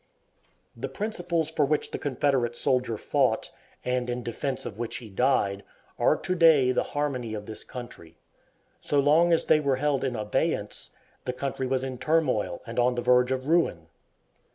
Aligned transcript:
The 0.75 0.89
principles 0.89 1.51
for 1.51 1.63
which 1.63 1.91
the 1.91 1.99
Confederate 1.99 2.55
soldier 2.55 2.97
fought, 2.97 3.51
and 3.85 4.09
in 4.09 4.23
defense 4.23 4.65
of 4.65 4.79
which 4.79 4.95
he 4.97 5.11
died, 5.11 5.61
are 5.99 6.15
to 6.17 6.33
day 6.33 6.71
the 6.71 6.81
harmony 6.97 7.35
of 7.35 7.45
this 7.45 7.63
country. 7.63 8.17
So 8.79 8.99
long 8.99 9.31
as 9.31 9.45
they 9.45 9.59
were 9.59 9.75
held 9.75 10.03
in 10.03 10.15
abeyance, 10.15 10.89
the 11.25 11.33
country 11.33 11.67
was 11.67 11.83
in 11.83 11.99
turmoil 11.99 12.63
and 12.65 12.79
on 12.79 12.95
the 12.95 13.03
verge 13.03 13.31
of 13.31 13.45
ruin. 13.45 13.89